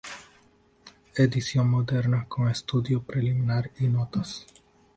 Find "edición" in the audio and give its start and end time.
1.15-1.69